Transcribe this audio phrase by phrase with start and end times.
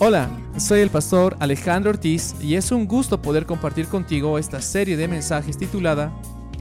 [0.00, 4.96] Hola, soy el pastor Alejandro Ortiz y es un gusto poder compartir contigo esta serie
[4.96, 6.12] de mensajes titulada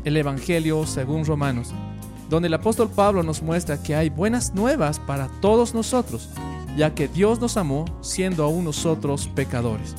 [0.03, 1.71] El Evangelio según Romanos,
[2.31, 6.29] donde el apóstol Pablo nos muestra que hay buenas nuevas para todos nosotros,
[6.75, 9.93] ya que Dios nos amó siendo aún nosotros pecadores.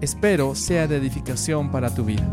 [0.00, 2.26] Espero sea de edificación para tu vida.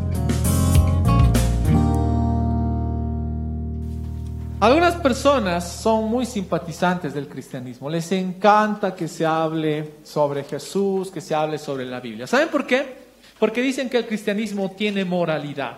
[4.62, 11.20] Algunas personas son muy simpatizantes del cristianismo, les encanta que se hable sobre Jesús, que
[11.20, 12.25] se hable sobre la Biblia.
[12.25, 13.06] ¿Saben por qué?
[13.38, 15.76] Porque dicen que el cristianismo tiene moralidad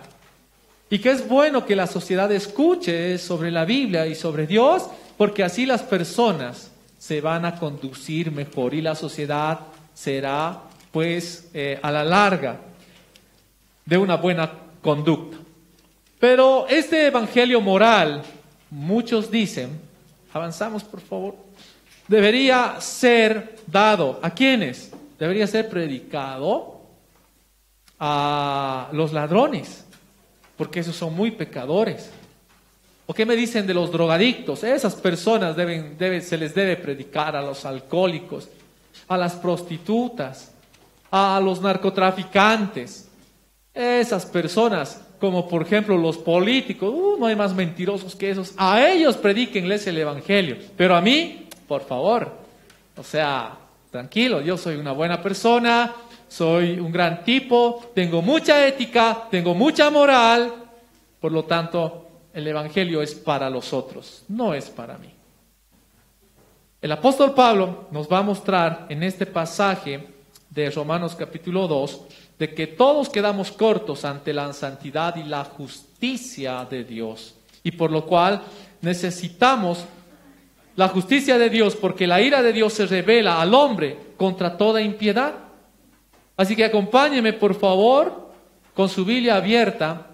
[0.88, 4.84] y que es bueno que la sociedad escuche sobre la Biblia y sobre Dios,
[5.16, 9.58] porque así las personas se van a conducir mejor y la sociedad
[9.92, 12.60] será, pues, eh, a la larga
[13.84, 15.36] de una buena conducta.
[16.20, 18.22] Pero este evangelio moral
[18.70, 19.80] muchos dicen,
[20.32, 21.36] avanzamos por favor,
[22.06, 24.92] debería ser dado a quienes?
[25.18, 26.80] Debería ser predicado
[27.98, 29.84] a los ladrones,
[30.56, 32.10] porque esos son muy pecadores.
[33.06, 34.62] ¿O qué me dicen de los drogadictos?
[34.62, 38.48] Esas personas deben, se les debe predicar a los alcohólicos,
[39.08, 40.52] a las prostitutas,
[41.10, 43.07] a los narcotraficantes.
[43.78, 48.86] Esas personas como por ejemplo los políticos, uh, no hay más mentirosos que esos, a
[48.86, 52.32] ellos predíquenles el Evangelio, pero a mí, por favor,
[52.96, 53.56] o sea,
[53.90, 55.92] tranquilo, yo soy una buena persona,
[56.28, 60.52] soy un gran tipo, tengo mucha ética, tengo mucha moral,
[61.20, 65.12] por lo tanto, el Evangelio es para los otros, no es para mí.
[66.80, 70.06] El apóstol Pablo nos va a mostrar en este pasaje
[70.48, 72.02] de Romanos capítulo 2,
[72.38, 77.34] de que todos quedamos cortos ante la santidad y la justicia de Dios.
[77.64, 78.42] Y por lo cual
[78.80, 79.84] necesitamos
[80.76, 84.80] la justicia de Dios porque la ira de Dios se revela al hombre contra toda
[84.80, 85.34] impiedad.
[86.36, 88.30] Así que acompáñeme por favor
[88.74, 90.06] con su Biblia abierta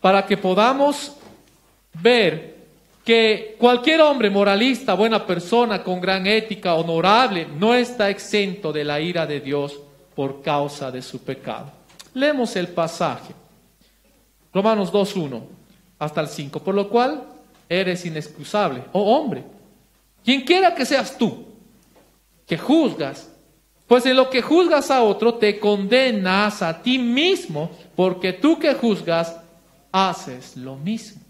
[0.00, 1.14] para que podamos
[2.02, 2.60] ver
[3.04, 9.00] que cualquier hombre moralista, buena persona, con gran ética, honorable, no está exento de la
[9.00, 9.78] ira de Dios
[10.14, 11.70] por causa de su pecado.
[12.14, 13.34] Leemos el pasaje.
[14.52, 15.42] Romanos 2.1
[15.98, 16.60] hasta el 5.
[16.60, 17.24] Por lo cual
[17.68, 19.44] eres inexcusable, oh hombre,
[20.24, 21.46] quien quiera que seas tú,
[22.46, 23.30] que juzgas,
[23.86, 28.74] pues en lo que juzgas a otro te condenas a ti mismo, porque tú que
[28.74, 29.36] juzgas
[29.92, 31.22] haces lo mismo.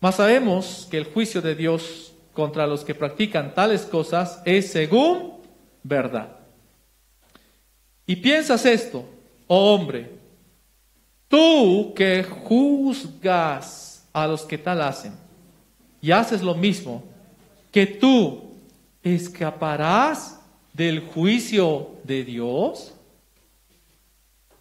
[0.00, 5.34] Mas sabemos que el juicio de Dios contra los que practican tales cosas es según
[5.82, 6.41] verdad.
[8.06, 9.04] Y piensas esto,
[9.46, 10.10] oh hombre,
[11.28, 15.14] tú que juzgas a los que tal hacen
[16.00, 17.04] y haces lo mismo,
[17.70, 18.52] que tú
[19.02, 20.40] escaparás
[20.72, 22.94] del juicio de Dios?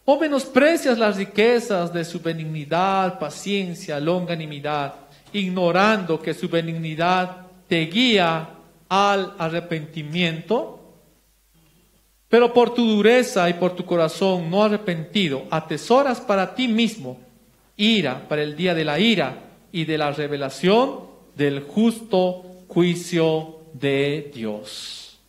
[0.04, 4.96] ¿O menosprecias las riquezas de su benignidad, paciencia, longanimidad,
[5.32, 8.50] ignorando que su benignidad te guía
[8.90, 10.80] al arrepentimiento?
[12.32, 17.20] Pero por tu dureza y por tu corazón no arrepentido, atesoras para ti mismo
[17.76, 21.02] ira para el día de la ira y de la revelación
[21.36, 25.20] del justo juicio de Dios.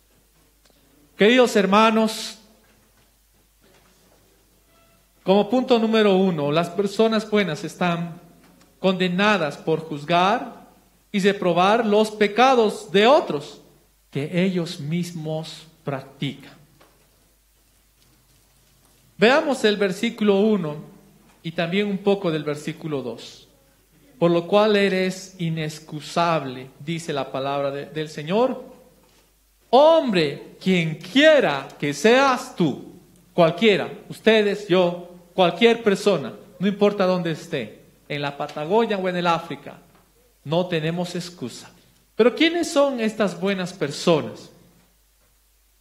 [1.17, 2.37] Queridos hermanos,
[5.23, 8.21] como punto número uno, las personas buenas están
[8.79, 10.67] condenadas por juzgar
[11.11, 13.59] y reprobar los pecados de otros
[14.09, 16.62] que ellos mismos practican.
[19.17, 20.75] Veamos el versículo 1
[21.43, 23.47] y también un poco del versículo 2.
[24.17, 28.63] Por lo cual eres inexcusable, dice la palabra del Señor.
[29.69, 32.93] Hombre, quien quiera que seas tú,
[33.33, 39.27] cualquiera, ustedes, yo, cualquier persona, no importa dónde esté, en la Patagonia o en el
[39.27, 39.77] África,
[40.43, 41.71] no tenemos excusa.
[42.15, 44.49] Pero ¿quiénes son estas buenas personas?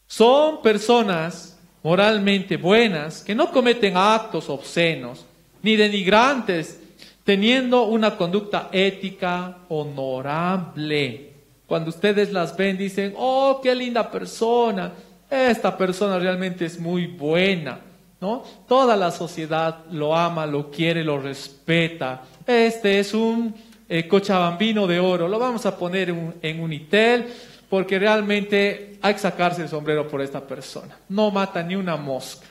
[0.07, 1.52] Son personas
[1.83, 5.25] moralmente buenas, que no cometen actos obscenos
[5.63, 6.81] ni denigrantes,
[7.25, 11.31] teniendo una conducta ética honorable.
[11.67, 14.93] Cuando ustedes las ven, dicen, oh, qué linda persona,
[15.31, 17.81] esta persona realmente es muy buena.
[18.21, 18.45] ¿No?
[18.69, 22.23] Toda la sociedad lo ama, lo quiere, lo respeta.
[22.47, 23.53] Este es un
[23.89, 27.27] eh, cochabambino de oro, lo vamos a poner en en un itel
[27.73, 30.95] porque realmente hay que sacarse el sombrero por esta persona.
[31.09, 32.47] No mata ni una mosca.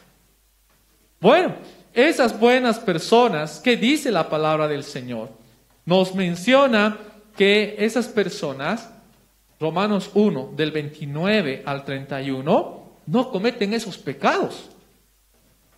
[1.20, 1.54] Bueno,
[1.94, 5.30] esas buenas personas, ¿qué dice la palabra del Señor?
[5.86, 6.98] Nos menciona
[7.38, 8.90] que esas personas
[9.60, 14.72] Romanos 1, del 29 al 31, no cometen esos pecados.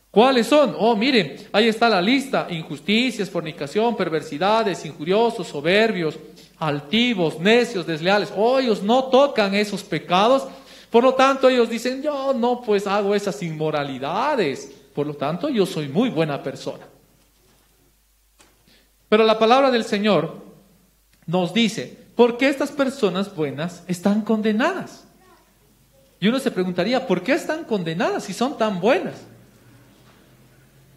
[0.09, 0.73] ¿Cuáles son?
[0.79, 2.47] Oh, miren, ahí está la lista.
[2.49, 6.17] Injusticias, fornicación, perversidades, injuriosos, soberbios,
[6.59, 8.31] altivos, necios, desleales.
[8.35, 10.47] Oh, ellos no tocan esos pecados.
[10.89, 14.71] Por lo tanto, ellos dicen, yo no pues hago esas inmoralidades.
[14.93, 16.85] Por lo tanto, yo soy muy buena persona.
[19.09, 20.43] Pero la palabra del Señor
[21.25, 25.05] nos dice, ¿por qué estas personas buenas están condenadas?
[26.19, 29.15] Y uno se preguntaría, ¿por qué están condenadas si son tan buenas?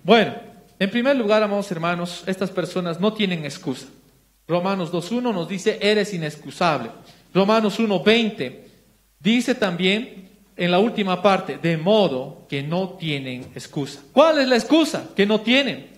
[0.02, 0.34] Bueno,
[0.78, 3.86] en primer lugar, amados hermanos, estas personas no tienen excusa.
[4.48, 6.90] Romanos 2.1 nos dice, eres inexcusable.
[7.34, 8.60] Romanos 1.20
[9.18, 14.00] dice también en la última parte, de modo que no tienen excusa.
[14.12, 15.88] ¿Cuál es la excusa que no tienen?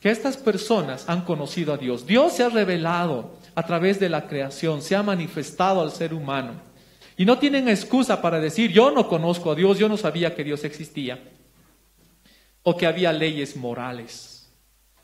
[0.00, 2.06] Que estas personas han conocido a Dios.
[2.06, 6.52] Dios se ha revelado a través de la creación, se ha manifestado al ser humano.
[7.16, 10.44] Y no tienen excusa para decir, yo no conozco a Dios, yo no sabía que
[10.44, 11.20] Dios existía
[12.62, 14.50] o que había leyes morales.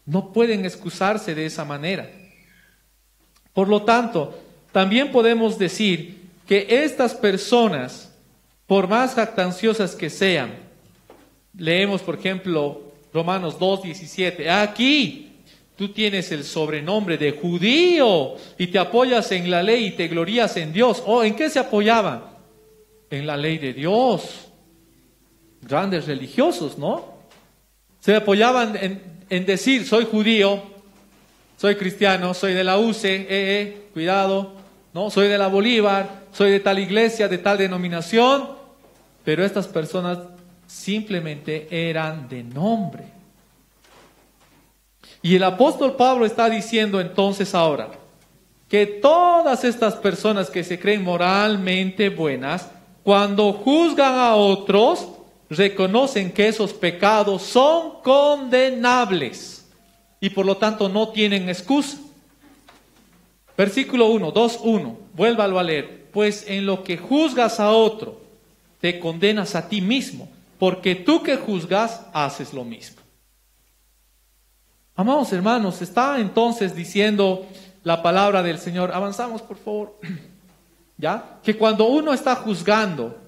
[0.06, 2.10] No pueden excusarse de esa manera.
[3.52, 4.38] Por lo tanto,
[4.72, 8.12] también podemos decir que estas personas,
[8.66, 10.52] por más jactanciosas que sean,
[11.56, 12.82] leemos por ejemplo
[13.12, 15.30] Romanos 2, 17, aquí
[15.80, 20.56] tú tienes el sobrenombre de judío y te apoyas en la ley y te glorías
[20.58, 21.02] en Dios.
[21.06, 22.22] ¿O en qué se apoyaban?
[23.10, 24.48] En la ley de Dios.
[25.62, 27.14] Grandes religiosos, ¿no?
[27.98, 28.78] Se apoyaban
[29.30, 30.62] en, decir, soy judío,
[31.60, 34.54] soy cristiano, soy de la UCE, eh, eh, cuidado,
[34.94, 35.10] ¿no?
[35.10, 38.48] Soy de la Bolívar, soy de tal iglesia, de tal denominación,
[39.24, 40.20] pero estas personas
[40.66, 43.04] simplemente eran de nombre.
[45.20, 47.90] Y el apóstol Pablo está diciendo entonces ahora
[48.66, 52.70] que todas estas personas que se creen moralmente buenas,
[53.02, 55.08] cuando juzgan a otros,
[55.50, 59.59] reconocen que esos pecados son condenables
[60.20, 61.98] y por lo tanto no tienen excusa.
[63.56, 66.08] Versículo 1, 2, 1, vuélvalo a leer.
[66.12, 68.20] Pues en lo que juzgas a otro,
[68.80, 70.28] te condenas a ti mismo,
[70.58, 73.00] porque tú que juzgas haces lo mismo.
[74.96, 77.46] Amados hermanos, está entonces diciendo
[77.84, 78.92] la palabra del Señor.
[78.92, 79.98] Avanzamos, por favor.
[80.98, 81.38] ¿Ya?
[81.42, 83.19] Que cuando uno está juzgando,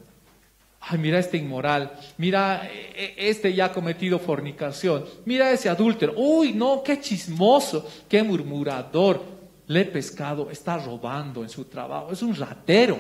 [0.85, 6.13] Ay, mira este inmoral, mira e, e, este ya ha cometido fornicación, mira ese adúltero,
[6.17, 9.23] uy, no, qué chismoso, qué murmurador,
[9.69, 12.99] le he pescado, está robando en su trabajo, es un ratero.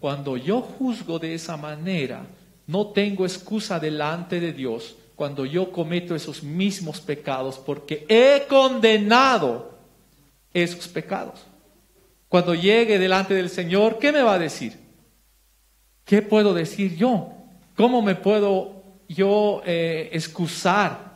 [0.00, 2.24] Cuando yo juzgo de esa manera,
[2.66, 9.78] no tengo excusa delante de Dios cuando yo cometo esos mismos pecados porque he condenado
[10.54, 11.40] esos pecados.
[12.30, 14.87] Cuando llegue delante del Señor, ¿qué me va a decir?
[16.08, 17.28] ¿Qué puedo decir yo?
[17.76, 21.12] ¿Cómo me puedo yo eh, excusar?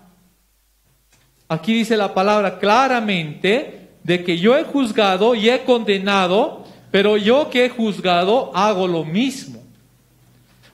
[1.48, 7.48] Aquí dice la palabra claramente de que yo he juzgado y he condenado, pero yo
[7.48, 9.62] que he juzgado hago lo mismo.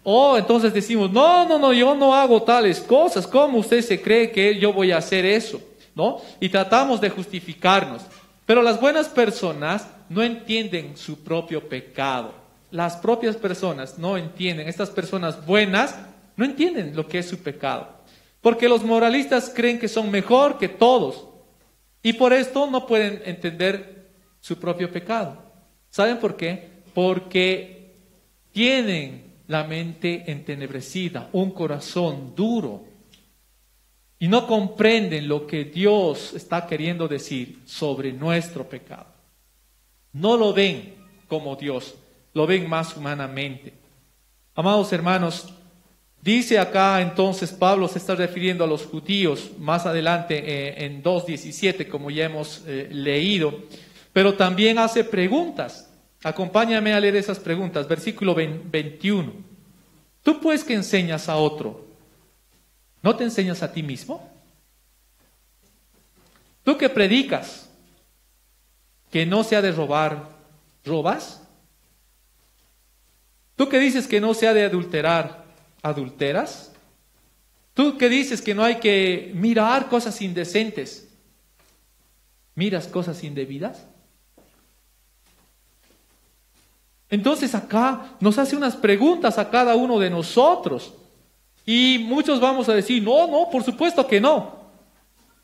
[0.02, 3.24] Oh, entonces decimos, no, no, no, yo no hago tales cosas.
[3.24, 5.60] ¿Cómo usted se cree que yo voy a hacer eso?
[5.94, 6.20] ¿No?
[6.40, 8.02] Y tratamos de justificarnos.
[8.44, 12.37] Pero las buenas personas no entienden su propio pecado
[12.70, 15.96] las propias personas no entienden, estas personas buenas
[16.36, 17.88] no entienden lo que es su pecado.
[18.40, 21.26] Porque los moralistas creen que son mejor que todos.
[22.02, 24.10] Y por esto no pueden entender
[24.40, 25.42] su propio pecado.
[25.90, 26.82] ¿Saben por qué?
[26.94, 27.96] Porque
[28.52, 32.84] tienen la mente entenebrecida, un corazón duro.
[34.20, 39.06] Y no comprenden lo que Dios está queriendo decir sobre nuestro pecado.
[40.12, 40.94] No lo ven
[41.28, 41.96] como Dios
[42.34, 43.72] lo ven más humanamente.
[44.54, 45.52] Amados hermanos,
[46.20, 51.88] dice acá entonces Pablo se está refiriendo a los judíos más adelante eh, en 2.17,
[51.88, 53.62] como ya hemos eh, leído,
[54.12, 55.88] pero también hace preguntas.
[56.24, 59.32] Acompáñame a leer esas preguntas, versículo 21.
[60.22, 61.86] Tú pues que enseñas a otro,
[63.02, 64.28] ¿no te enseñas a ti mismo?
[66.64, 67.70] Tú que predicas
[69.10, 70.28] que no se ha de robar,
[70.84, 71.42] ¿robas?
[73.58, 75.42] Tú que dices que no se ha de adulterar,
[75.82, 76.70] ¿adulteras?
[77.74, 81.08] Tú que dices que no hay que mirar cosas indecentes,
[82.54, 83.84] ¿miras cosas indebidas?
[87.10, 90.94] Entonces acá nos hace unas preguntas a cada uno de nosotros.
[91.66, 94.56] Y muchos vamos a decir, no, no, por supuesto que no.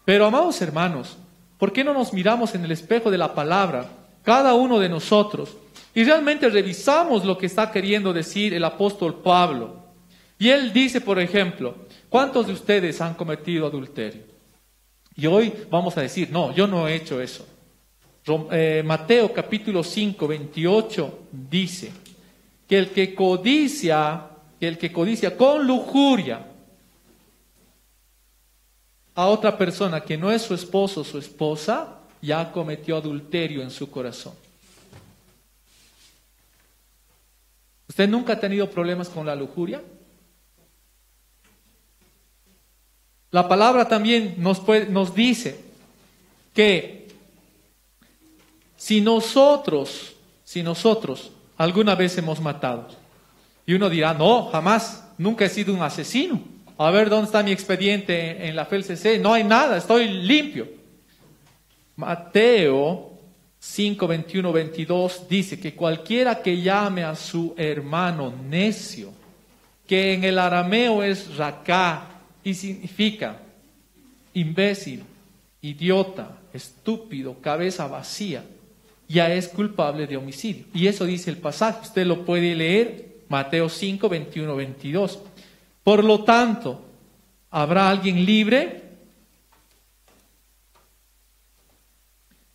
[0.05, 1.17] Pero amados hermanos,
[1.59, 3.89] ¿por qué no nos miramos en el espejo de la palabra,
[4.23, 5.57] cada uno de nosotros,
[5.95, 9.85] Y realmente revisamos lo que está queriendo decir el apóstol Pablo.
[10.39, 11.77] Y él dice, por ejemplo,
[12.09, 14.23] ¿cuántos de ustedes han cometido adulterio?
[15.15, 17.47] Y hoy vamos a decir, no, yo no he hecho eso.
[18.51, 21.93] Eh, Mateo capítulo 5, 28 dice
[22.67, 24.27] que el que codicia,
[24.59, 26.45] que el que codicia con lujuria
[29.15, 33.71] a otra persona que no es su esposo o su esposa, ya cometió adulterio en
[33.71, 34.44] su corazón.
[37.89, 39.83] ¿Usted nunca ha tenido problemas con la lujuria?
[43.31, 44.65] La palabra también nos,
[45.15, 45.61] dice
[46.55, 47.09] que
[48.77, 50.15] si nosotros,
[50.45, 52.89] si nosotros alguna vez hemos matado,
[53.67, 56.41] y uno dirá, no, jamás, nunca he sido un asesino.
[56.79, 59.21] A ver, ¿dónde está mi expediente en la FLCC?
[59.21, 60.69] No hay nada, estoy limpio.
[61.97, 63.14] Mateo
[63.67, 69.11] 5, 21, 22 dice que cualquiera que llame a su hermano necio,
[69.87, 73.41] que en el arameo es raká y significa
[74.35, 75.03] imbécil,
[75.63, 78.45] idiota, estúpido, cabeza vacía,
[79.09, 80.67] ya es culpable de homicidio.
[80.75, 85.21] Y eso dice el pasaje, usted lo puede leer, Mateo 5, 21, 22.
[85.83, 86.85] Por lo tanto,
[87.51, 88.84] ¿habrá alguien libre?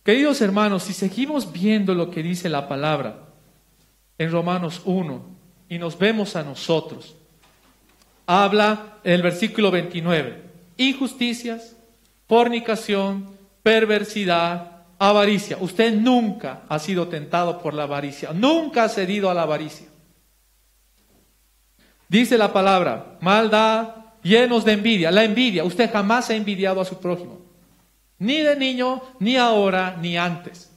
[0.02, 3.18] Queridos hermanos, si seguimos viendo lo que dice la palabra
[4.16, 5.22] en Romanos 1
[5.68, 7.16] y nos vemos a nosotros,
[8.26, 10.42] habla en el versículo 29,
[10.78, 11.76] injusticias,
[12.26, 15.58] fornicación, perversidad, avaricia.
[15.60, 19.86] Usted nunca ha sido tentado por la avaricia, nunca ha cedido a la avaricia.
[22.08, 25.10] Dice la palabra, maldad, llenos de envidia.
[25.10, 27.39] La envidia, usted jamás ha envidiado a su prójimo.
[28.20, 30.70] Ni de niño, ni ahora, ni antes.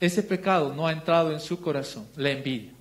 [0.00, 2.72] Ese pecado no ha entrado en su corazón, la envidia.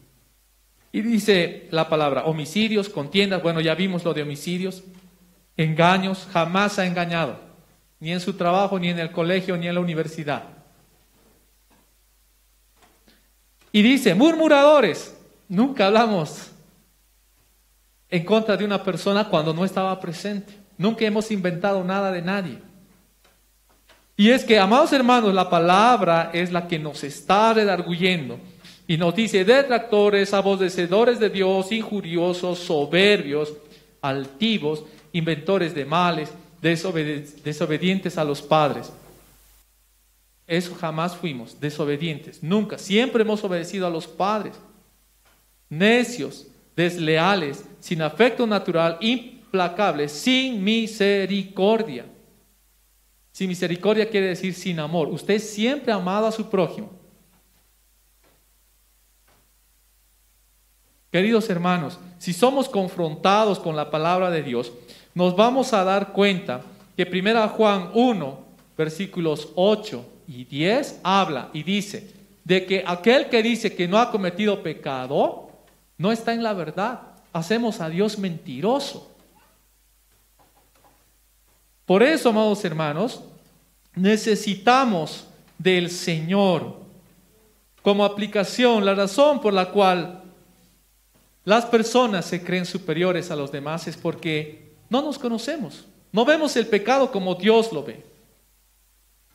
[0.92, 4.84] Y dice la palabra, homicidios, contiendas, bueno, ya vimos lo de homicidios,
[5.56, 7.40] engaños, jamás ha engañado,
[8.00, 10.44] ni en su trabajo, ni en el colegio, ni en la universidad.
[13.72, 15.16] Y dice, murmuradores,
[15.48, 16.50] nunca hablamos
[18.10, 20.52] en contra de una persona cuando no estaba presente.
[20.80, 22.71] Nunca hemos inventado nada de nadie.
[24.22, 28.38] Y es que, amados hermanos, la palabra es la que nos está redarguyendo
[28.88, 33.52] y nos dice detractores, abodecedores de Dios, injuriosos, soberbios,
[34.00, 38.94] altivos, inventores de males, desobedientes a los padres.
[40.46, 42.78] Eso jamás fuimos, desobedientes, nunca.
[42.78, 44.54] Siempre hemos obedecido a los padres.
[45.68, 52.06] Necios, desleales, sin afecto natural, implacables, sin misericordia.
[53.32, 55.08] Sin misericordia quiere decir sin amor.
[55.10, 56.90] Usted siempre ha amado a su prójimo.
[61.12, 64.72] Queridos hermanos, si somos confrontados con la palabra de Dios,
[65.14, 66.62] nos vamos a dar cuenta
[66.96, 68.40] que 1 Juan 1,
[68.78, 72.14] versículos 8 y 10 habla y dice
[72.46, 75.50] de que aquel que dice que no ha cometido pecado
[75.98, 77.02] no está en la verdad.
[77.34, 79.11] Hacemos a Dios mentiroso.
[81.92, 83.20] Por eso, amados hermanos,
[83.96, 85.26] necesitamos
[85.58, 86.78] del Señor
[87.82, 90.24] como aplicación, la razón por la cual
[91.44, 95.84] las personas se creen superiores a los demás es porque no nos conocemos,
[96.14, 98.02] no vemos el pecado como Dios lo ve.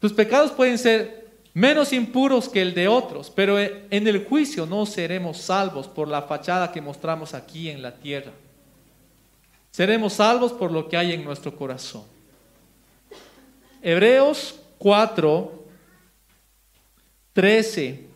[0.00, 4.86] Tus pecados pueden ser menos impuros que el de otros, pero en el juicio no
[4.86, 8.32] seremos salvos por la fachada que mostramos aquí en la tierra.
[9.70, 12.15] Seremos salvos por lo que hay en nuestro corazón.
[13.82, 15.64] Hebreos 4,
[17.32, 18.06] 13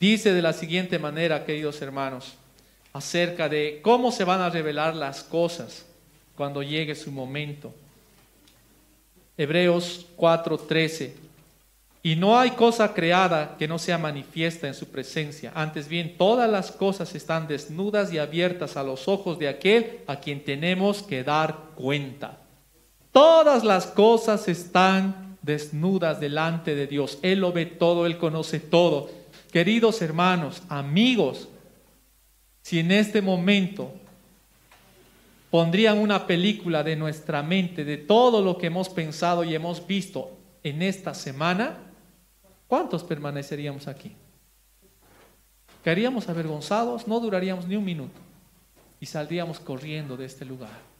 [0.00, 2.34] dice de la siguiente manera, queridos hermanos,
[2.92, 5.84] acerca de cómo se van a revelar las cosas
[6.36, 7.74] cuando llegue su momento.
[9.36, 11.16] Hebreos 4, 13.
[12.02, 15.52] Y no hay cosa creada que no sea manifiesta en su presencia.
[15.54, 20.16] Antes bien, todas las cosas están desnudas y abiertas a los ojos de aquel a
[20.16, 22.43] quien tenemos que dar cuenta.
[23.14, 27.20] Todas las cosas están desnudas delante de Dios.
[27.22, 29.08] Él lo ve todo, Él conoce todo.
[29.52, 31.48] Queridos hermanos, amigos,
[32.62, 33.92] si en este momento
[35.48, 40.32] pondrían una película de nuestra mente, de todo lo que hemos pensado y hemos visto
[40.64, 41.76] en esta semana,
[42.66, 44.10] ¿cuántos permaneceríamos aquí?
[45.84, 47.06] ¿Quedaríamos avergonzados?
[47.06, 48.18] No duraríamos ni un minuto
[48.98, 50.93] y saldríamos corriendo de este lugar.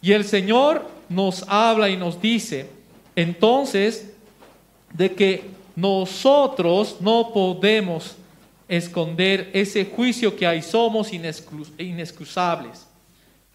[0.00, 2.70] Y el Señor nos habla y nos dice,
[3.16, 4.12] entonces,
[4.92, 8.16] de que nosotros no podemos
[8.68, 12.86] esconder ese juicio que hay, somos inexcusables.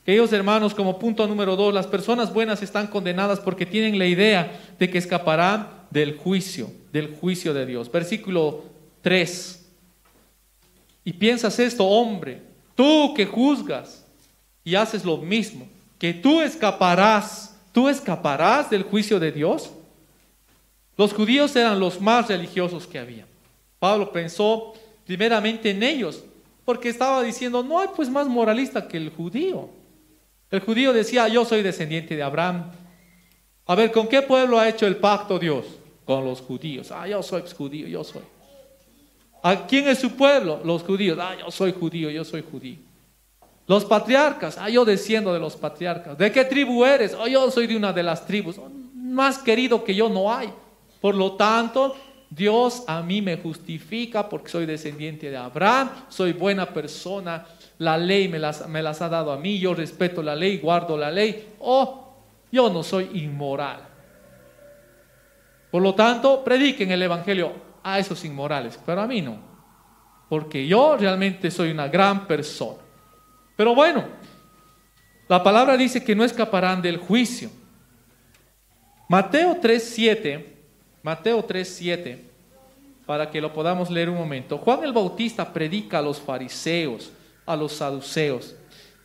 [0.06, 4.60] Queridos hermanos, como punto número dos, las personas buenas están condenadas porque tienen la idea
[4.78, 7.90] de que escaparán del juicio, del juicio de Dios.
[7.90, 8.64] Versículo
[9.02, 9.66] 3.
[11.06, 12.42] Y piensas esto, hombre,
[12.76, 14.06] tú que juzgas
[14.64, 15.68] y haces lo mismo,
[16.04, 19.72] que tú escaparás, tú escaparás del juicio de Dios.
[20.98, 23.26] Los judíos eran los más religiosos que había.
[23.80, 24.74] Pablo pensó
[25.06, 26.26] primeramente en ellos,
[26.66, 29.70] porque estaba diciendo, no hay pues más moralista que el judío.
[30.52, 32.70] El judío decía, yo soy descendiente de Abraham.
[33.66, 35.66] A ver, ¿con qué pueblo ha hecho el pacto Dios?
[36.04, 36.92] Con los judíos.
[36.92, 38.24] Ah, yo soy judío, yo soy.
[39.42, 40.60] ¿A quién es su pueblo?
[40.66, 41.18] Los judíos.
[41.22, 42.93] Ah, yo soy judío, yo soy judío.
[43.68, 44.58] Los patriarcas.
[44.58, 46.18] Ah, yo desciendo de los patriarcas.
[46.18, 47.16] ¿De qué tribu eres?
[47.20, 48.60] Ah, yo soy de una de las tribus.
[48.94, 50.52] Más querido que yo no hay.
[51.00, 51.96] Por lo tanto,
[52.30, 57.46] Dios a mí me justifica porque soy descendiente de Abraham, soy buena persona,
[57.78, 60.98] la ley me las, me las ha dado a mí, yo respeto la ley, guardo
[60.98, 62.16] la ley, o
[62.52, 63.82] yo no soy inmoral.
[65.70, 67.52] Por lo tanto, prediquen el Evangelio
[67.84, 69.38] a esos inmorales, pero a mí no,
[70.30, 72.83] porque yo realmente soy una gran persona.
[73.56, 74.06] Pero bueno,
[75.28, 77.50] la palabra dice que no escaparán del juicio.
[79.08, 80.46] Mateo 3:7,
[81.02, 82.20] Mateo 3:7,
[83.06, 84.58] para que lo podamos leer un momento.
[84.58, 87.12] Juan el Bautista predica a los fariseos
[87.46, 88.56] a los saduceos.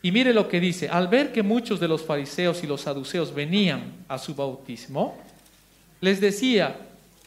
[0.01, 3.33] Y mire lo que dice, al ver que muchos de los fariseos y los saduceos
[3.33, 5.17] venían a su bautismo,
[5.99, 6.77] les decía,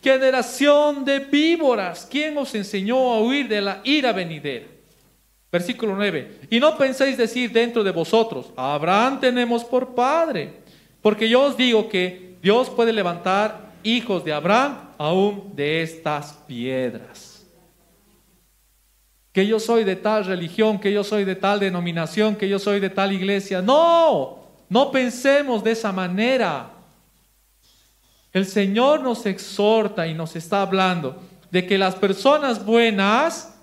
[0.02, 4.66] generación de víboras, ¿quién os enseñó a huir de la ira venidera?
[5.52, 10.54] Versículo 9, y no penséis decir dentro de vosotros, Abraham tenemos por padre,
[11.02, 17.32] porque yo os digo que Dios puede levantar hijos de Abraham aún de estas piedras
[19.32, 22.80] que yo soy de tal religión, que yo soy de tal denominación, que yo soy
[22.80, 23.62] de tal iglesia.
[23.62, 26.70] No, no pensemos de esa manera.
[28.32, 33.54] El Señor nos exhorta y nos está hablando de que las personas buenas,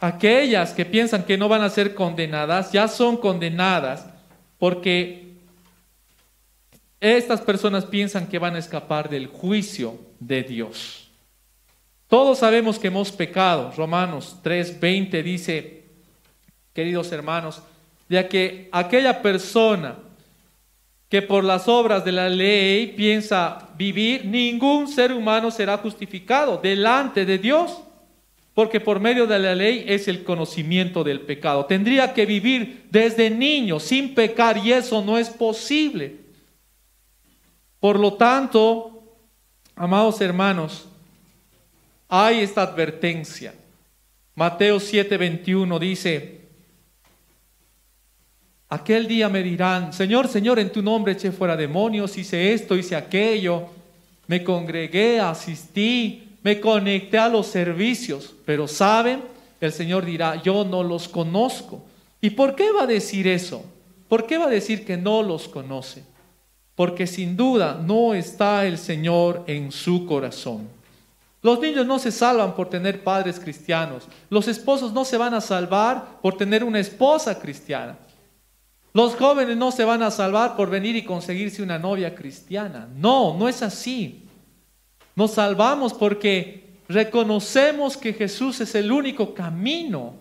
[0.00, 4.06] aquellas que piensan que no van a ser condenadas, ya son condenadas
[4.58, 5.34] porque
[7.00, 11.08] estas personas piensan que van a escapar del juicio de Dios.
[12.08, 13.72] Todos sabemos que hemos pecado.
[13.76, 15.84] Romanos 3:20 dice,
[16.72, 17.62] queridos hermanos,
[18.08, 19.96] ya que aquella persona
[21.08, 27.24] que por las obras de la ley piensa vivir, ningún ser humano será justificado delante
[27.24, 27.80] de Dios,
[28.58, 31.66] porque por medio de la ley es el conocimiento del pecado.
[31.66, 36.16] Tendría que vivir desde niño sin pecar y eso no es posible.
[37.78, 39.00] Por lo tanto,
[39.76, 40.88] amados hermanos,
[42.08, 43.54] hay esta advertencia.
[44.34, 46.40] Mateo 7:21 dice,
[48.68, 52.96] aquel día me dirán, Señor, Señor, en tu nombre eché fuera demonios, hice esto, hice
[52.96, 53.68] aquello,
[54.26, 59.20] me congregué, asistí, me conecté a los servicios, pero saben,
[59.60, 61.84] el Señor dirá, yo no los conozco.
[62.22, 63.62] ¿Y por qué va a decir eso?
[64.08, 66.04] ¿Por qué va a decir que no los conoce?
[66.74, 70.66] Porque sin duda no está el Señor en su corazón.
[71.42, 74.04] Los niños no se salvan por tener padres cristianos.
[74.30, 77.98] Los esposos no se van a salvar por tener una esposa cristiana.
[78.94, 82.88] Los jóvenes no se van a salvar por venir y conseguirse una novia cristiana.
[82.96, 84.27] No, no es así.
[85.18, 90.14] Nos salvamos porque reconocemos que Jesús es el único camino,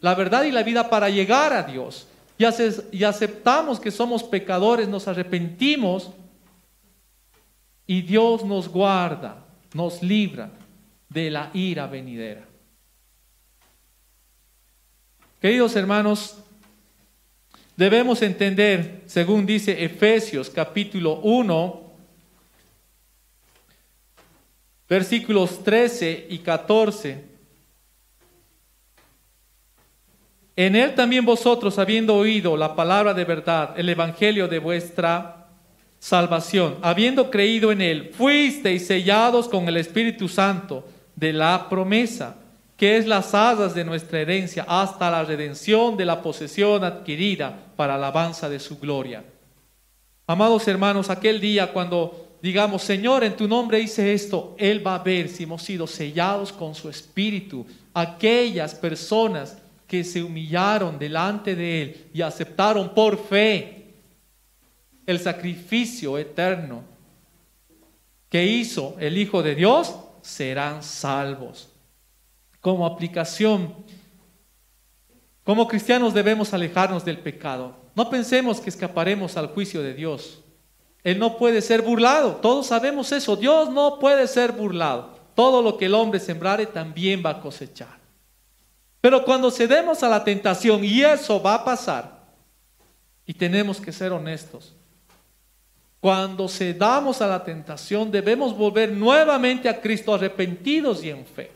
[0.00, 2.08] la verdad y la vida para llegar a Dios.
[2.36, 6.10] Y, aceptamos que somos pecadores, nos arrepentimos
[7.86, 10.50] y Dios nos guarda, nos libra
[11.08, 12.44] de la ira venidera.
[15.40, 16.38] Queridos hermanos,
[17.76, 21.79] debemos entender, según dice Efesios capítulo 1,
[24.90, 27.24] versículos 13 y 14,
[30.56, 35.46] en él también vosotros, habiendo oído la palabra de verdad, el evangelio de vuestra
[36.00, 42.36] salvación, habiendo creído en él, fuisteis sellados con el Espíritu Santo, de la promesa,
[42.76, 47.94] que es las asas de nuestra herencia hasta la redención de la posesión adquirida para
[47.94, 49.22] alabanza de su gloria.
[50.26, 55.02] Amados hermanos, aquel día cuando digamos, Señor, en tu nombre hice esto, Él va a
[55.02, 57.66] ver si hemos sido sellados con su espíritu.
[57.92, 63.94] Aquellas personas que se humillaron delante de Él y aceptaron por fe
[65.06, 66.84] el sacrificio eterno
[68.28, 71.68] que hizo el Hijo de Dios serán salvos.
[72.60, 73.74] Como aplicación,
[75.42, 77.76] como cristianos debemos alejarnos del pecado.
[77.96, 80.44] No pensemos que escaparemos al juicio de Dios.
[81.02, 82.36] Él no puede ser burlado.
[82.36, 83.36] Todos sabemos eso.
[83.36, 85.18] Dios no puede ser burlado.
[85.34, 87.98] Todo lo que el hombre sembrare también va a cosechar.
[89.00, 92.20] Pero cuando cedemos a la tentación, y eso va a pasar,
[93.24, 94.74] y tenemos que ser honestos,
[96.00, 101.50] cuando cedamos a la tentación debemos volver nuevamente a Cristo arrepentidos y en fe.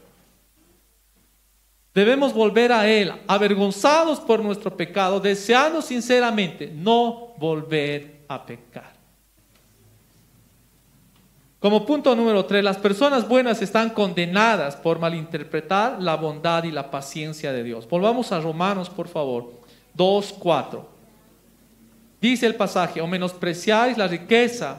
[1.94, 8.93] Debemos volver a Él, avergonzados por nuestro pecado, deseando sinceramente no volver a pecar.
[11.64, 16.90] Como punto número tres, las personas buenas están condenadas por malinterpretar la bondad y la
[16.90, 17.88] paciencia de Dios.
[17.88, 19.50] Volvamos a Romanos, por favor,
[19.94, 20.86] 2, 4.
[22.20, 24.76] Dice el pasaje, o menospreciáis la riqueza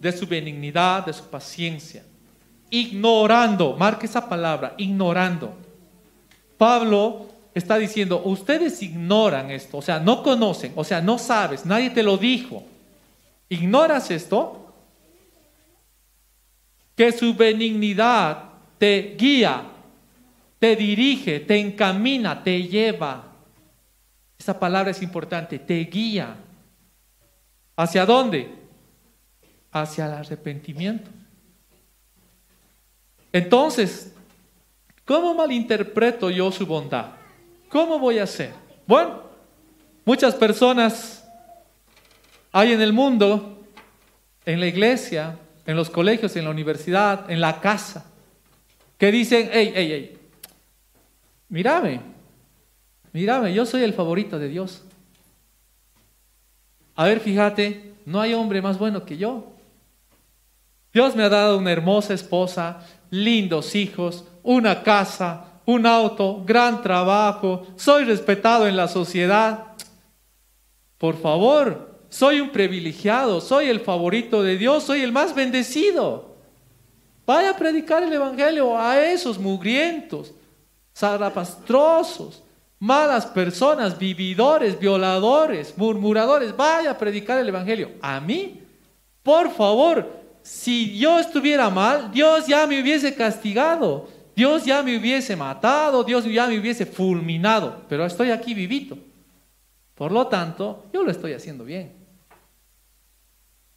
[0.00, 2.02] de su benignidad, de su paciencia,
[2.70, 5.52] ignorando, marque esa palabra, ignorando.
[6.56, 11.90] Pablo está diciendo, ustedes ignoran esto, o sea, no conocen, o sea, no sabes, nadie
[11.90, 12.62] te lo dijo.
[13.50, 14.63] ¿Ignoras esto?
[16.96, 19.64] Que su benignidad te guía,
[20.58, 23.32] te dirige, te encamina, te lleva.
[24.38, 26.36] Esa palabra es importante, te guía.
[27.76, 28.48] ¿Hacia dónde?
[29.72, 31.10] Hacia el arrepentimiento.
[33.32, 34.14] Entonces,
[35.04, 37.12] ¿cómo malinterpreto yo su bondad?
[37.68, 38.52] ¿Cómo voy a hacer?
[38.86, 39.22] Bueno,
[40.04, 41.28] muchas personas
[42.52, 43.66] hay en el mundo,
[44.46, 48.06] en la iglesia, en los colegios, en la universidad, en la casa,
[48.98, 50.18] que dicen, hey, hey, hey,
[51.48, 52.00] mírame,
[53.12, 54.82] mírame, yo soy el favorito de Dios.
[56.94, 59.52] A ver, fíjate, no hay hombre más bueno que yo.
[60.92, 67.66] Dios me ha dado una hermosa esposa, lindos hijos, una casa, un auto, gran trabajo,
[67.76, 69.68] soy respetado en la sociedad.
[70.98, 76.36] Por favor, soy un privilegiado, soy el favorito de Dios, soy el más bendecido.
[77.26, 80.32] Vaya a predicar el Evangelio a esos mugrientos,
[80.96, 82.44] zarapastrosos,
[82.78, 87.90] malas personas, vividores, violadores, murmuradores, vaya a predicar el Evangelio.
[88.00, 88.60] A mí,
[89.24, 90.08] por favor,
[90.40, 96.24] si yo estuviera mal, Dios ya me hubiese castigado, Dios ya me hubiese matado, Dios
[96.26, 98.96] ya me hubiese fulminado, pero estoy aquí vivito.
[99.96, 102.03] Por lo tanto, yo lo estoy haciendo bien.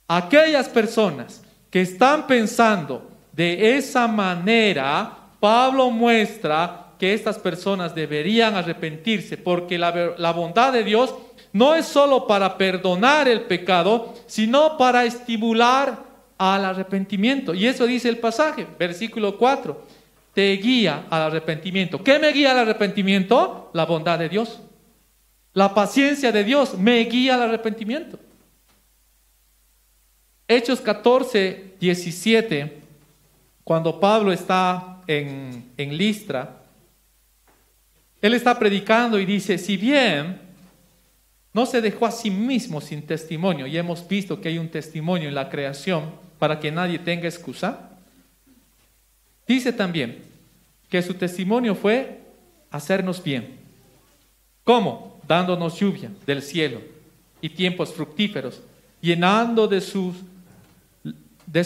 [0.07, 9.37] Aquellas personas que están pensando de esa manera, Pablo muestra que estas personas deberían arrepentirse,
[9.37, 11.13] porque la, bondad de Dios
[11.53, 15.99] no es solo para perdonar el pecado, sino para estimular
[16.37, 17.53] al arrepentimiento.
[17.53, 19.85] Y eso dice el pasaje, versículo 4,
[20.33, 22.03] te guía al arrepentimiento.
[22.03, 23.71] ¿Qué me guía al arrepentimiento?
[23.73, 24.59] La bondad de Dios.
[25.53, 28.19] La paciencia de Dios me guía al arrepentimiento.
[30.47, 32.77] Hechos 14, 17,
[33.63, 36.63] cuando Pablo está en, en Listra,
[38.21, 40.39] él está predicando y dice, si bien
[41.53, 45.27] no se dejó a sí mismo sin testimonio, y hemos visto que hay un testimonio
[45.27, 47.89] en la creación para que nadie tenga excusa,
[49.47, 50.23] dice también
[50.89, 52.21] que su testimonio fue
[52.71, 53.57] hacernos bien.
[54.63, 55.19] ¿Cómo?
[55.27, 56.81] Dándonos lluvia del cielo
[57.41, 58.61] y tiempos fructíferos,
[59.01, 60.15] llenando de, sus,
[61.47, 61.65] de,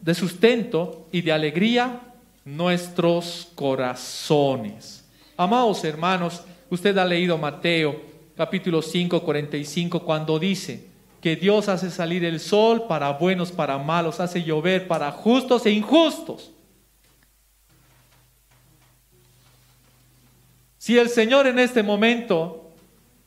[0.00, 2.00] de sustento y de alegría
[2.44, 5.04] nuestros corazones.
[5.36, 8.00] Amados hermanos, usted ha leído Mateo
[8.36, 10.86] capítulo 5, 45, cuando dice
[11.20, 15.72] que Dios hace salir el sol para buenos, para malos, hace llover para justos e
[15.72, 16.52] injustos.
[20.78, 22.70] Si el Señor en este momento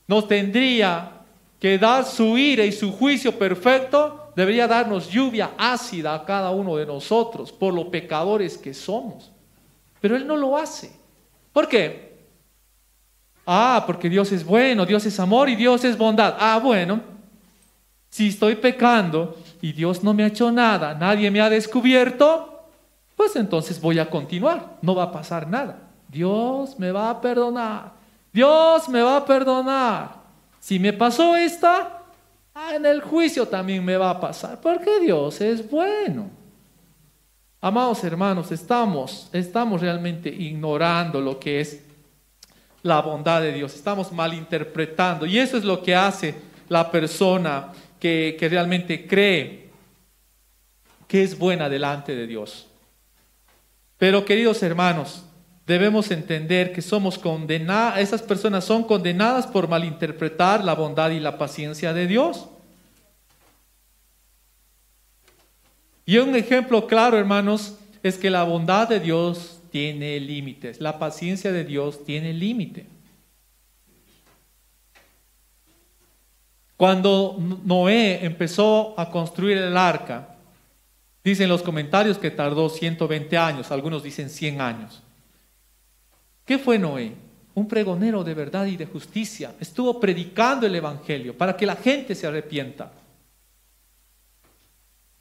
[0.08, 1.12] nos tendría
[1.60, 6.75] que dar su ira y su juicio perfecto, debería darnos lluvia ácida a cada uno
[6.77, 9.31] de nosotros por los pecadores que somos.
[9.99, 10.91] Pero Él no lo hace.
[11.53, 12.11] ¿Por qué?
[13.45, 16.35] Ah, porque Dios es bueno, Dios es amor y Dios es bondad.
[16.39, 17.01] Ah, bueno,
[18.09, 22.63] si estoy pecando y Dios no me ha hecho nada, nadie me ha descubierto,
[23.15, 25.79] pues entonces voy a continuar, no va a pasar nada.
[26.07, 27.93] Dios me va a perdonar,
[28.33, 30.21] Dios me va a perdonar.
[30.59, 32.00] Si me pasó esta,
[32.53, 36.29] ah, en el juicio también me va a pasar, porque Dios es bueno.
[37.59, 41.83] Amados hermanos, estamos, estamos realmente ignorando lo que es
[42.83, 43.75] la bondad de Dios.
[43.75, 45.25] Estamos malinterpretando.
[45.25, 46.35] Y eso es lo que hace
[46.69, 49.69] la persona que, realmente cree
[51.07, 52.67] que es buena delante de Dios.
[53.97, 55.25] Pero queridos hermanos,
[55.71, 61.38] debemos entender que somos condenadas, esas personas son condenadas por malinterpretar la bondad y la
[61.38, 62.49] paciencia de Dios.
[66.05, 71.53] Y un ejemplo claro, hermanos, es que la bondad de Dios tiene límites, la paciencia
[71.53, 72.86] de Dios tiene límite.
[76.75, 80.36] Cuando Noé empezó a construir el arca,
[81.23, 85.01] dicen los comentarios que tardó 120 años, algunos dicen 100 años.
[86.45, 87.13] ¿Qué fue Noé?
[87.54, 89.56] Un pregonero de verdad y de justicia.
[89.60, 92.91] Estuvo predicando el Evangelio para que la gente se arrepienta.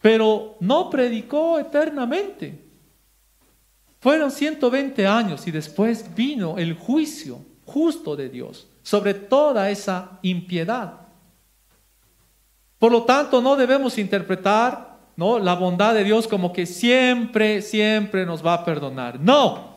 [0.00, 2.70] Pero no predicó eternamente.
[4.00, 11.00] Fueron 120 años y después vino el juicio justo de Dios sobre toda esa impiedad.
[12.78, 18.44] Por lo tanto, no debemos interpretar la bondad de Dios como que siempre, siempre nos
[18.44, 19.20] va a perdonar.
[19.20, 19.69] No,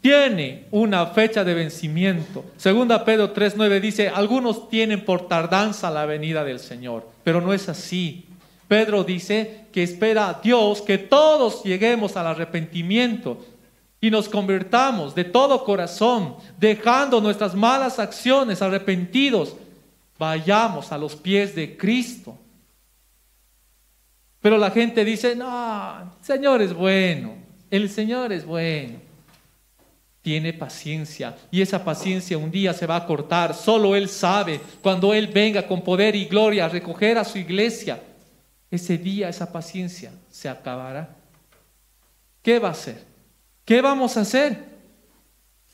[0.00, 2.44] tiene una fecha de vencimiento.
[2.56, 7.68] Segunda Pedro 3.9 dice, algunos tienen por tardanza la venida del Señor, pero no es
[7.68, 8.26] así.
[8.68, 13.44] Pedro dice que espera a Dios que todos lleguemos al arrepentimiento
[14.00, 19.56] y nos convertamos de todo corazón, dejando nuestras malas acciones arrepentidos
[20.18, 22.36] vayamos a los pies de Cristo.
[24.40, 27.34] Pero la gente dice, no, el Señor es bueno,
[27.70, 29.05] el Señor es bueno.
[30.26, 33.54] Tiene paciencia y esa paciencia un día se va a cortar.
[33.54, 38.02] Solo Él sabe cuando Él venga con poder y gloria a recoger a su iglesia.
[38.68, 41.10] Ese día esa paciencia se acabará.
[42.42, 43.04] ¿Qué va a hacer?
[43.64, 44.64] ¿Qué vamos a hacer?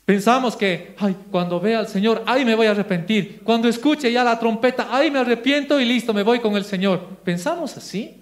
[0.05, 3.41] Pensamos que, ay, cuando vea al Señor, ay, me voy a arrepentir.
[3.43, 7.17] Cuando escuche ya la trompeta, ay, me arrepiento y listo, me voy con el Señor.
[7.23, 8.21] ¿Pensamos así?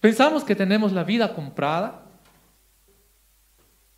[0.00, 2.06] ¿Pensamos que tenemos la vida comprada?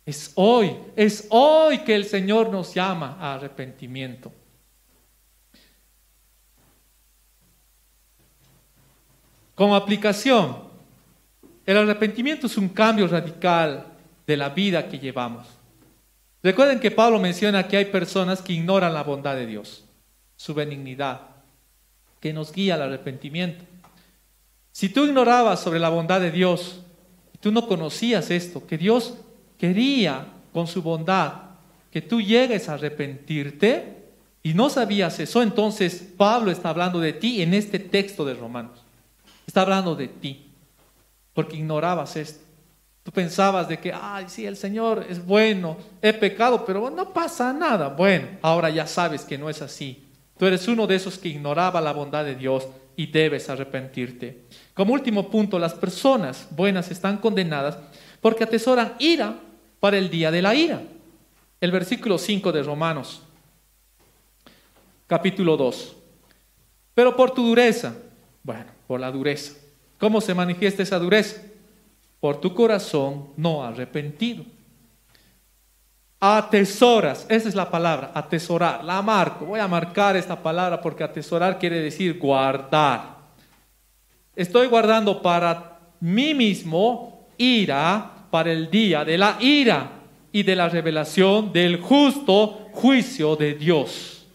[0.05, 4.31] Es hoy, es hoy que el Señor nos llama a arrepentimiento.
[9.55, 10.57] Como aplicación,
[11.65, 13.85] el arrepentimiento es un cambio radical
[14.27, 15.47] de la vida que llevamos.
[16.41, 19.85] Recuerden que Pablo menciona que hay personas que ignoran la bondad de Dios,
[20.35, 21.21] su benignidad,
[22.19, 23.63] que nos guía al arrepentimiento.
[24.73, 26.81] Si tú ignorabas sobre la bondad de Dios,
[27.39, 29.13] tú no conocías esto, que Dios
[29.63, 31.35] quería con su bondad
[31.89, 33.95] que tú llegues a arrepentirte
[34.43, 38.77] y no sabías eso, entonces Pablo está hablando de ti en este texto de Romanos.
[39.47, 40.47] Está hablando de ti,
[41.33, 42.43] porque ignorabas esto.
[43.03, 47.53] Tú pensabas de que, ay, sí, el Señor es bueno, he pecado, pero no pasa
[47.53, 47.87] nada.
[47.87, 50.03] Bueno, ahora ya sabes que no es así.
[50.37, 54.43] Tú eres uno de esos que ignoraba la bondad de Dios y debes arrepentirte.
[54.73, 57.77] Como último punto, las personas buenas están condenadas
[58.19, 59.39] porque atesoran ira
[59.83, 60.81] para el día de la ira.
[61.59, 63.21] El versículo 5 de Romanos,
[65.07, 65.97] capítulo 2.
[66.93, 67.93] Pero por tu dureza,
[68.43, 69.51] bueno, por la dureza.
[69.99, 71.41] ¿Cómo se manifiesta esa dureza?
[72.21, 74.45] por tu corazón no arrepentido.
[76.21, 79.43] Atesoras, esa es la palabra, atesorar, la marco.
[79.43, 83.17] Voy a marcar esta palabra porque atesorar quiere decir guardar.
[84.33, 89.91] Estoy guardando para mí mismo ira para el día de la ira
[90.31, 94.25] y de la revelación del justo juicio de Dios.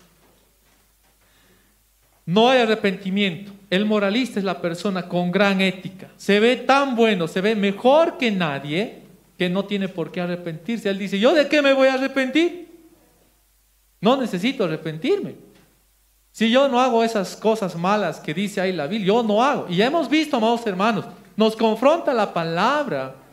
[2.24, 3.50] No hay arrepentimiento.
[3.68, 6.12] El moralista es la persona con gran ética.
[6.16, 9.00] Se ve tan bueno, se ve mejor que nadie
[9.36, 10.88] que no tiene por qué arrepentirse.
[10.88, 12.68] Él dice, ¿yo de qué me voy a arrepentir?
[14.00, 15.34] No necesito arrepentirme.
[16.30, 19.66] Si yo no hago esas cosas malas que dice ahí la Biblia, yo no hago.
[19.68, 23.26] Y ya hemos visto, amados hermanos, nos confronta la palabra.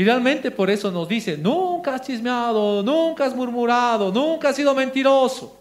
[0.00, 4.74] Y realmente por eso nos dice, nunca has chismeado, nunca has murmurado, nunca has sido
[4.74, 5.58] mentiroso.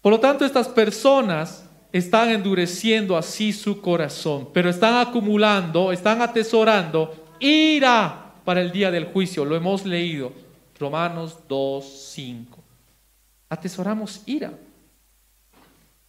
[0.00, 7.12] Por lo tanto, estas personas están endureciendo así su corazón, pero están acumulando, están atesorando
[7.40, 9.44] ira para el día del juicio.
[9.44, 10.30] Lo hemos leído,
[10.78, 12.58] Romanos 2, 5.
[13.48, 14.52] Atesoramos ira.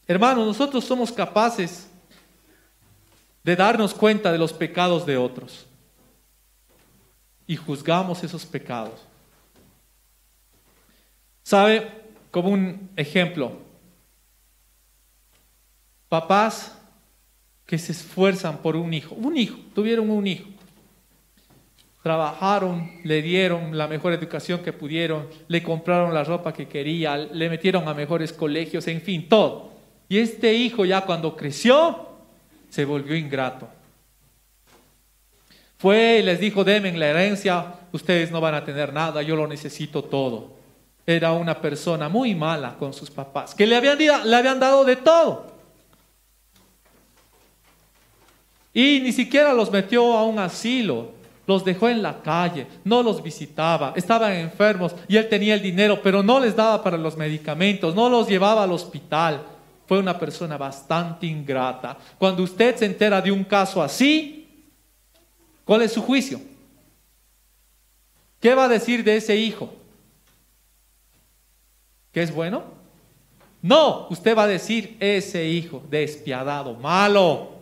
[0.06, 1.88] Hermanos, nosotros somos capaces
[3.43, 5.65] de darnos cuenta de los pecados de otros
[7.45, 9.01] y juzgamos esos pecados.
[11.43, 11.89] ¿Sabe?
[12.32, 13.58] Como un ejemplo,
[16.10, 16.77] papás
[17.65, 20.49] que se esfuerzan por un hijo, un hijo, tuvieron un hijo,
[22.01, 27.49] trabajaron, le dieron la mejor educación que pudieron, le compraron la ropa que quería, le
[27.49, 29.71] metieron a mejores colegios, en fin, todo.
[30.10, 32.12] Y este hijo ya cuando creció,
[32.74, 33.68] se volvió ingrato.
[35.78, 39.46] Fue y les dijo, denme la herencia, ustedes no van a tener nada, yo lo
[39.46, 40.54] necesito todo.
[41.06, 44.96] Era una persona muy mala con sus papás, que le habían, le habían dado de
[44.96, 45.54] todo.
[48.74, 51.12] Y ni siquiera los metió a un asilo,
[51.46, 56.02] los dejó en la calle, no los visitaba, estaban enfermos y él tenía el dinero,
[56.02, 59.53] pero no les daba para los medicamentos, no los llevaba al hospital.
[59.86, 61.98] Fue una persona bastante ingrata.
[62.17, 64.48] Cuando usted se entera de un caso así,
[65.65, 66.39] ¿cuál es su juicio?
[68.39, 69.74] ¿Qué va a decir de ese hijo?
[72.12, 72.63] ¿Que es bueno?
[73.62, 77.54] No, usted va a decir ese hijo despiadado, malo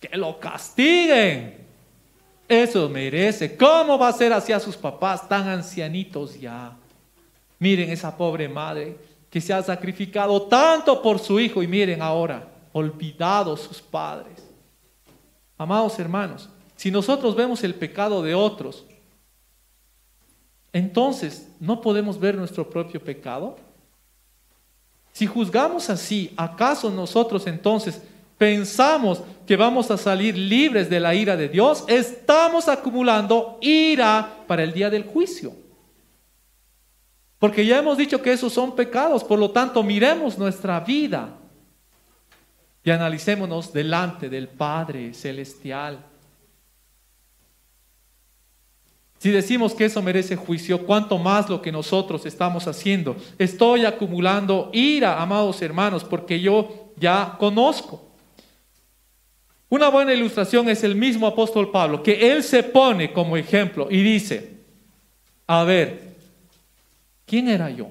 [0.00, 1.58] que lo castiguen.
[2.48, 3.56] Eso merece.
[3.56, 6.76] ¿Cómo va a ser así a sus papás tan ancianitos ya?
[7.58, 8.96] Miren esa pobre madre
[9.30, 14.44] que se ha sacrificado tanto por su hijo y miren ahora, olvidados sus padres.
[15.56, 18.84] Amados hermanos, si nosotros vemos el pecado de otros,
[20.72, 23.56] entonces no podemos ver nuestro propio pecado.
[25.12, 28.00] Si juzgamos así, ¿acaso nosotros entonces
[28.40, 34.62] pensamos que vamos a salir libres de la ira de Dios, estamos acumulando ira para
[34.62, 35.52] el día del juicio.
[37.40, 41.38] Porque ya hemos dicho que esos son pecados, por lo tanto miremos nuestra vida
[42.84, 46.04] y analicémonos delante del Padre Celestial.
[49.18, 53.16] Si decimos que eso merece juicio, ¿cuánto más lo que nosotros estamos haciendo?
[53.38, 58.06] Estoy acumulando ira, amados hermanos, porque yo ya conozco.
[59.70, 64.02] Una buena ilustración es el mismo apóstol Pablo, que él se pone como ejemplo y
[64.02, 64.58] dice,
[65.46, 66.09] a ver,
[67.30, 67.86] ¿quién era yo?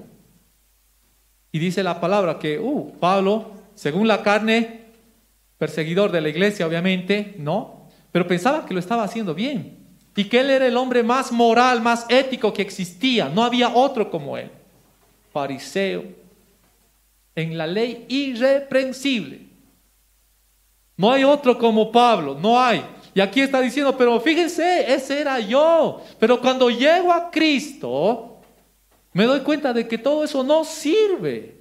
[1.50, 4.82] Y dice la palabra que, uh, Pablo, según la carne,
[5.56, 9.78] perseguidor de la iglesia, obviamente, no, pero pensaba que lo estaba haciendo bien
[10.14, 14.10] y que él era el hombre más moral, más ético que existía, no había otro
[14.10, 14.50] como él,
[15.32, 16.04] fariseo,
[17.34, 19.46] en la ley irreprensible.
[20.98, 22.84] No hay otro como Pablo, no hay.
[23.14, 26.02] Y aquí está diciendo, pero fíjense, ese era yo.
[26.18, 28.29] Pero cuando llego a Cristo,
[29.12, 31.56] me doy cuenta de que todo eso no sirve.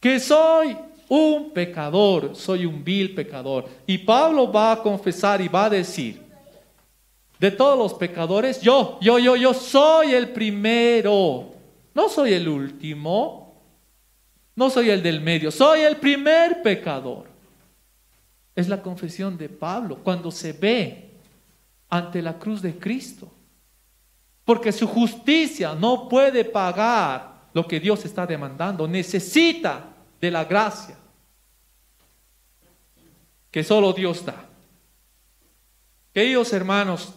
[0.00, 0.76] Que soy
[1.08, 3.68] un pecador, soy un vil pecador.
[3.86, 6.20] Y Pablo va a confesar y va a decir,
[7.38, 11.52] de todos los pecadores, yo, yo, yo, yo soy el primero.
[11.94, 13.42] No soy el último.
[14.54, 17.24] No soy el del medio, soy el primer pecador.
[18.54, 21.10] Es la confesión de Pablo cuando se ve
[21.88, 23.30] ante la cruz de Cristo.
[24.52, 28.86] Porque su justicia no puede pagar lo que Dios está demandando.
[28.86, 29.86] Necesita
[30.20, 30.94] de la gracia
[33.50, 34.44] que solo Dios da.
[36.12, 37.14] Queridos hermanos,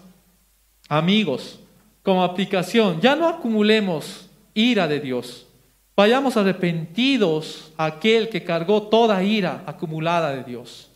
[0.88, 1.60] amigos,
[2.04, 5.46] como aplicación, ya no acumulemos ira de Dios.
[5.94, 10.90] Vayamos arrepentidos a aquel que cargó toda ira acumulada de Dios.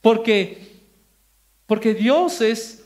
[0.00, 0.80] Porque,
[1.68, 2.84] porque Dios es,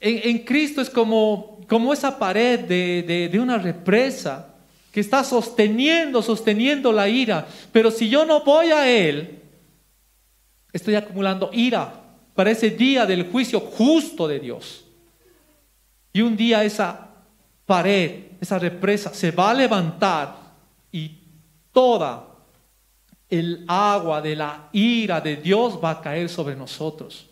[0.00, 4.56] en, Cristo es como, como esa pared de, de una represa
[4.90, 7.46] que está sosteniendo, sosteniendo la ira.
[7.70, 9.38] Pero si yo no voy a Él,
[10.72, 11.94] estoy acumulando ira
[12.34, 14.84] para ese día del juicio justo de Dios.
[16.12, 17.06] Y un día esa
[17.66, 20.34] pared, esa represa se va a levantar
[20.90, 21.18] y
[21.70, 22.26] toda
[23.28, 27.28] el agua de la ira de Dios va a caer sobre nosotros,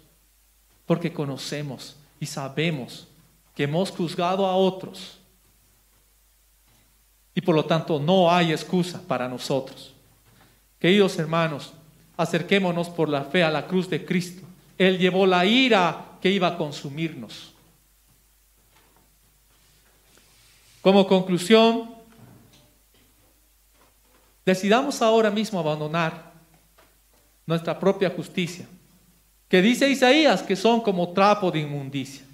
[0.87, 3.08] porque conocemos y sabemos
[3.59, 5.18] que hemos juzgado a otros.
[7.35, 9.92] Y por lo tanto no hay excusa para nosotros.
[10.79, 11.73] Queridos hermanos,
[12.16, 14.47] acerquémonos por la fe a la cruz de Cristo.
[14.79, 17.53] Él llevó la ira que iba a consumirnos.
[20.81, 21.98] Como conclusión,
[24.46, 26.33] Decidamos ahora mismo abandonar
[27.44, 28.67] nuestra propia justicia,
[29.46, 32.27] que dice Isaías que son como trapo de inmundicia.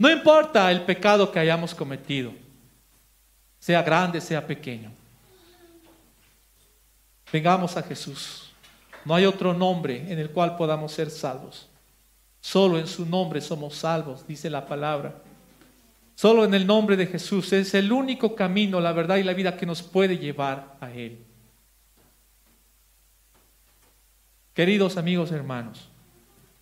[0.00, 2.32] No importa el pecado que hayamos cometido,
[3.58, 4.90] sea grande, sea pequeño.
[7.30, 8.50] Vengamos a Jesús.
[9.04, 11.68] No hay otro nombre en el cual podamos ser salvos.
[12.40, 15.16] Solo en su nombre somos salvos, dice la palabra.
[16.14, 19.58] Solo en el nombre de Jesús es el único camino, la verdad y la vida
[19.58, 21.18] que nos puede llevar a Él.
[24.54, 25.90] Queridos amigos hermanos,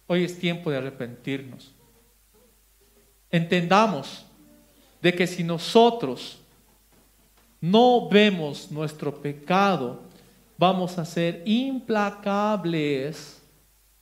[0.09, 1.78] hoy es tiempo de arrepentirnos.
[3.31, 4.25] Entendamos
[5.03, 6.39] de que si nosotros
[7.61, 10.03] no vemos nuestro pecado
[10.59, 13.41] vamos a ser implacables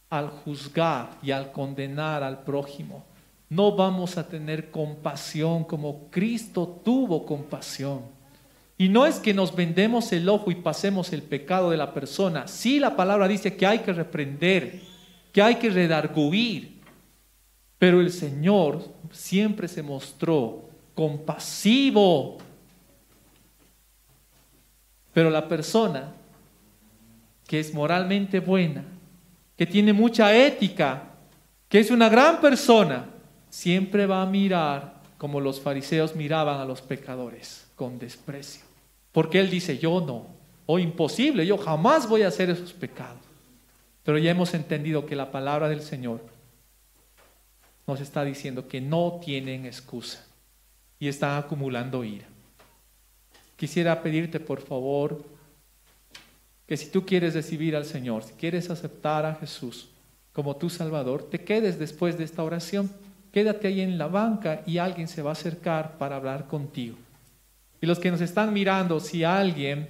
[0.08, 3.04] al juzgar y al condenar al prójimo.
[3.48, 8.00] No vamos a tener compasión como Cristo tuvo compasión.
[8.78, 12.48] Y no es que nos vendemos el ojo y pasemos el pecado de la persona.
[12.48, 14.82] Sí, la palabra dice que hay que reprender,
[15.32, 16.75] que hay que redarguir.
[17.78, 22.38] Pero el Señor siempre se mostró compasivo.
[25.12, 26.12] Pero la persona
[27.46, 28.84] que es moralmente buena,
[29.56, 31.04] que tiene mucha ética,
[31.68, 33.06] que es una gran persona,
[33.48, 38.62] siempre va a mirar como los fariseos miraban a los pecadores, con desprecio.
[39.12, 40.26] Porque él dice, yo no,
[40.66, 43.20] o imposible, yo jamás voy a hacer esos pecados.
[44.02, 46.20] Pero ya hemos entendido que la palabra del Señor
[47.86, 50.24] nos está diciendo que no tienen excusa
[50.98, 52.26] y están acumulando ira.
[53.56, 55.24] Quisiera pedirte, por favor,
[56.66, 59.88] que si tú quieres recibir al Señor, si quieres aceptar a Jesús
[60.32, 62.90] como tu Salvador, te quedes después de esta oración.
[63.32, 66.96] Quédate ahí en la banca y alguien se va a acercar para hablar contigo.
[67.80, 69.88] Y los que nos están mirando, si alguien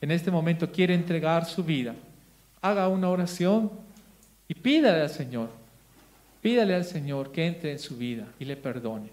[0.00, 1.94] en este momento quiere entregar su vida,
[2.60, 3.70] haga una oración
[4.46, 5.63] y pídale al Señor,
[6.44, 9.08] pídale al Señor que entre en su vida y le perdone.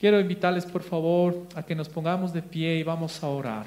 [0.00, 3.66] Quiero invitarles por favor a que nos pongamos de pie y vamos a orar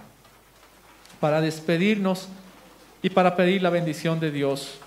[1.21, 2.27] para despedirnos
[3.01, 4.79] y para pedir la bendición de Dios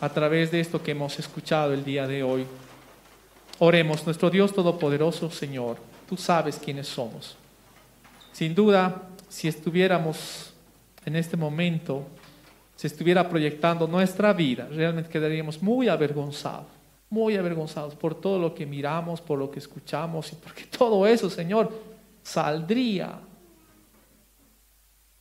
[0.00, 2.46] a través de esto que hemos escuchado el día de hoy.
[3.58, 5.76] Oremos, nuestro Dios Todopoderoso, Señor,
[6.08, 7.36] tú sabes quiénes somos.
[8.32, 10.54] Sin duda, si estuviéramos
[11.04, 12.06] en este momento,
[12.74, 16.80] si estuviera proyectando nuestra vida, realmente quedaríamos muy avergonzados
[17.12, 21.28] muy avergonzados por todo lo que miramos, por lo que escuchamos y porque todo eso,
[21.28, 21.70] Señor,
[22.22, 23.20] saldría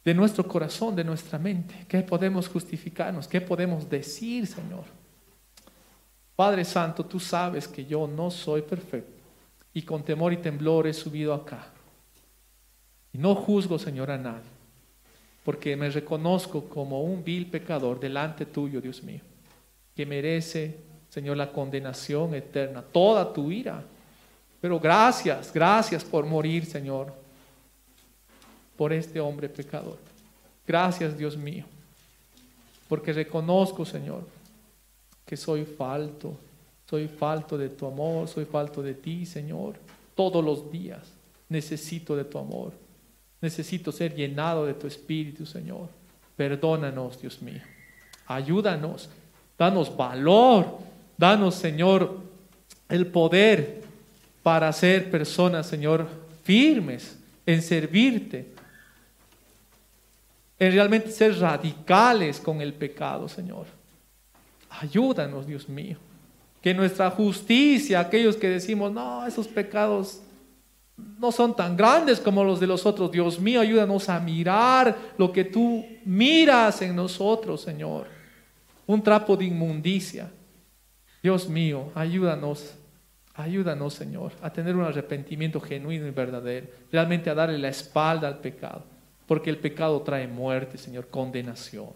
[0.06, 1.86] de nuestro corazón, de nuestra mente.
[1.90, 3.28] ¿Qué podemos justificarnos?
[3.28, 4.86] ¿Qué podemos decir, Señor?
[6.34, 9.22] Padre Santo, tú sabes que yo no soy perfecto
[9.74, 11.68] y con temor y temblor he subido acá.
[13.12, 14.50] Y no juzgo, Señor, a nadie,
[15.44, 19.20] porque me reconozco como un vil pecador delante tuyo, Dios mío,
[19.94, 23.84] que merece Señor, la condenación eterna, toda tu ira.
[24.62, 27.14] Pero gracias, gracias por morir, Señor,
[28.78, 29.98] por este hombre pecador.
[30.66, 31.66] Gracias, Dios mío,
[32.88, 34.26] porque reconozco, Señor,
[35.26, 36.34] que soy falto,
[36.90, 39.76] soy falto de tu amor, soy falto de ti, Señor.
[40.16, 41.12] Todos los días
[41.50, 42.72] necesito de tu amor,
[43.42, 45.90] necesito ser llenado de tu espíritu, Señor.
[46.38, 47.62] Perdónanos, Dios mío.
[48.28, 49.10] Ayúdanos,
[49.58, 50.90] danos valor
[51.22, 52.18] Danos, Señor,
[52.90, 53.84] el poder
[54.42, 56.08] para ser personas, Señor,
[56.42, 57.16] firmes
[57.46, 58.48] en servirte,
[60.58, 63.68] en realmente ser radicales con el pecado, Señor.
[64.72, 66.00] Ayúdanos, Dios mío.
[66.60, 70.24] Que nuestra justicia, aquellos que decimos, no, esos pecados
[71.20, 73.12] no son tan grandes como los de los otros.
[73.12, 78.08] Dios mío, ayúdanos a mirar lo que tú miras en nosotros, Señor.
[78.88, 80.28] Un trapo de inmundicia.
[81.22, 82.74] Dios mío, ayúdanos,
[83.36, 88.40] ayúdanos Señor, a tener un arrepentimiento genuino y verdadero, realmente a darle la espalda al
[88.40, 88.84] pecado,
[89.28, 91.90] porque el pecado trae muerte, Señor, condenación.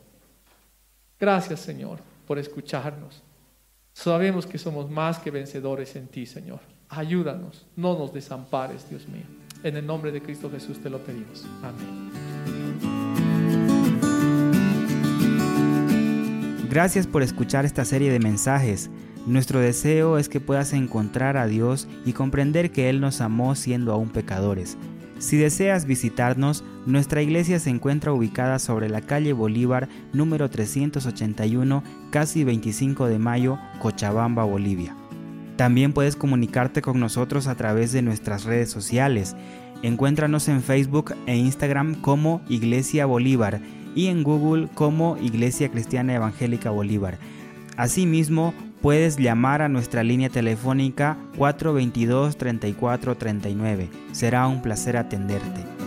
[1.19, 3.23] Gracias Señor por escucharnos.
[3.93, 6.59] Sabemos que somos más que vencedores en ti, Señor.
[6.89, 9.26] Ayúdanos, no nos desampares, Dios mío.
[9.63, 11.45] En el nombre de Cristo Jesús te lo pedimos.
[11.63, 12.11] Amén.
[16.69, 18.89] Gracias por escuchar esta serie de mensajes.
[19.26, 23.91] Nuestro deseo es que puedas encontrar a Dios y comprender que Él nos amó siendo
[23.91, 24.78] aún pecadores.
[25.17, 32.43] Si deseas visitarnos, nuestra iglesia se encuentra ubicada sobre la calle Bolívar número 381, casi
[32.43, 34.95] 25 de mayo, Cochabamba, Bolivia.
[35.55, 39.36] También puedes comunicarte con nosotros a través de nuestras redes sociales.
[39.82, 43.61] Encuéntranos en Facebook e Instagram como Iglesia Bolívar
[43.95, 47.17] y en Google como Iglesia Cristiana Evangélica Bolívar.
[47.78, 53.88] Asimismo, puedes llamar a nuestra línea telefónica 422-3439.
[54.11, 55.84] Será un placer atenderte.